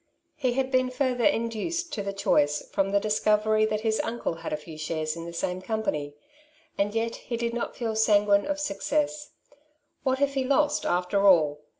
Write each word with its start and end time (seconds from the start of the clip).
He 0.35 0.53
had 0.53 0.71
been 0.71 0.89
farther 0.89 1.25
indaced 1.25 1.93
to 1.93 2.01
the 2.01 2.11
choice 2.11 2.67
from 2.71 2.89
the 2.89 2.99
discovery 2.99 3.65
that 3.67 3.81
his 3.81 4.01
nncle 4.03 4.39
had 4.41 4.51
a 4.51 4.57
few 4.57 4.75
shares 4.75 5.15
in 5.15 5.25
the 5.25 5.31
same 5.31 5.61
company; 5.61 6.15
and 6.75 6.95
yet 6.95 7.17
he 7.17 7.37
did 7.37 7.53
not 7.53 7.75
feel 7.75 7.95
san 7.95 8.25
guine 8.25 8.47
of 8.49 8.59
success. 8.59 9.29
What 10.01 10.19
if 10.19 10.33
he 10.33 10.43
lost 10.43 10.87
after 10.87 11.27
all? 11.27 11.59